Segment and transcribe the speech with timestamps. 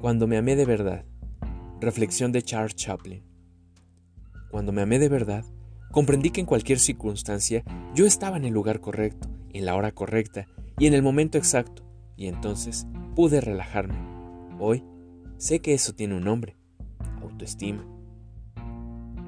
[0.00, 1.04] Cuando me amé de verdad.
[1.78, 3.22] Reflexión de Charles Chaplin.
[4.50, 5.44] Cuando me amé de verdad,
[5.92, 7.64] comprendí que en cualquier circunstancia
[7.94, 10.46] yo estaba en el lugar correcto, en la hora correcta
[10.78, 11.84] y en el momento exacto,
[12.16, 13.98] y entonces pude relajarme.
[14.58, 14.82] Hoy
[15.36, 16.56] sé que eso tiene un nombre,
[17.20, 17.86] autoestima.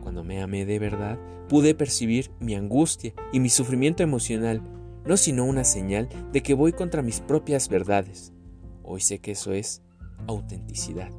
[0.00, 1.18] Cuando me amé de verdad,
[1.50, 4.62] pude percibir mi angustia y mi sufrimiento emocional,
[5.04, 8.32] no sino una señal de que voy contra mis propias verdades.
[8.82, 9.82] Hoy sé que eso es
[10.26, 11.10] autenticidad.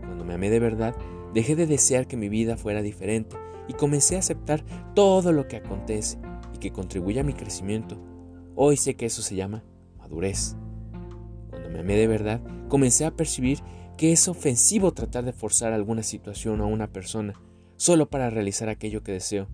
[0.00, 0.94] Cuando me amé de verdad,
[1.34, 3.36] dejé de desear que mi vida fuera diferente
[3.68, 4.64] y comencé a aceptar
[4.94, 6.18] todo lo que acontece
[6.54, 7.96] y que contribuye a mi crecimiento.
[8.54, 9.62] Hoy sé que eso se llama
[9.98, 10.56] madurez.
[11.50, 13.60] Cuando me amé de verdad, comencé a percibir
[13.96, 17.34] que es ofensivo tratar de forzar alguna situación o a una persona
[17.76, 19.48] solo para realizar aquello que deseo,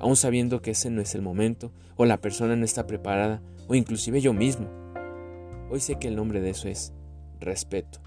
[0.00, 3.74] aun sabiendo que ese no es el momento, o la persona no está preparada, o
[3.74, 4.68] inclusive yo mismo.
[5.70, 6.92] Hoy sé que el nombre de eso es
[7.40, 8.00] respeto.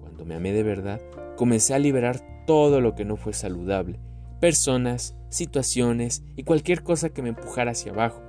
[0.00, 1.00] Cuando me amé de verdad,
[1.36, 4.00] comencé a liberar todo lo que no fue saludable,
[4.40, 8.22] personas, situaciones y cualquier cosa que me empujara hacia abajo.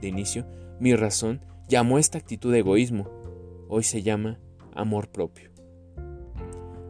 [0.00, 0.46] De inicio,
[0.80, 3.08] mi razón llamó esta actitud de egoísmo.
[3.68, 4.38] Hoy se llama
[4.74, 5.50] amor propio.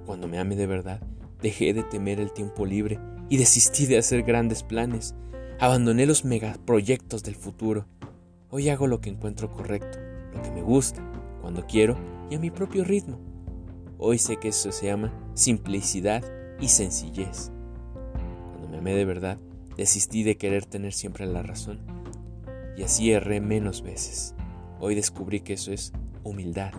[0.06, 1.00] Cuando me amé de verdad,
[1.40, 2.98] dejé de temer el tiempo libre
[3.28, 5.14] y desistí de hacer grandes planes.
[5.60, 7.86] Abandoné los megaproyectos del futuro.
[8.50, 9.98] Hoy hago lo que encuentro correcto,
[10.34, 11.02] lo que me gusta,
[11.42, 11.98] cuando quiero
[12.30, 13.18] y a mi propio ritmo.
[13.98, 16.24] Hoy sé que eso se llama simplicidad
[16.58, 17.52] y sencillez.
[18.52, 19.38] Cuando me amé de verdad,
[19.76, 21.80] desistí de querer tener siempre la razón.
[22.76, 24.34] Y así erré menos veces.
[24.80, 25.92] Hoy descubrí que eso es
[26.24, 26.72] humildad.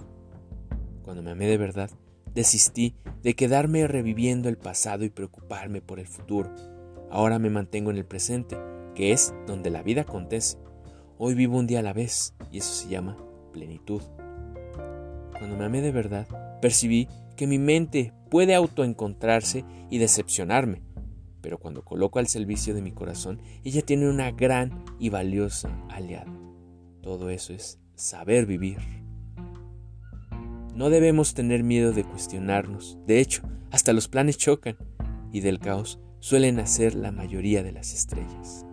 [1.04, 1.92] Cuando me amé de verdad,
[2.34, 6.54] desistí de quedarme reviviendo el pasado y preocuparme por el futuro.
[7.12, 8.58] Ahora me mantengo en el presente,
[8.96, 10.58] que es donde la vida acontece.
[11.18, 13.18] Hoy vivo un día a la vez y eso se llama
[13.52, 14.02] plenitud.
[15.38, 16.28] Cuando me amé de verdad,
[16.62, 20.82] percibí que mi mente puede autoencontrarse y decepcionarme,
[21.42, 26.32] pero cuando coloco al servicio de mi corazón, ella tiene una gran y valiosa aliada.
[27.02, 28.78] Todo eso es saber vivir.
[30.74, 34.78] No debemos tener miedo de cuestionarnos, de hecho, hasta los planes chocan,
[35.32, 38.66] y del caos suelen nacer la mayoría de las estrellas.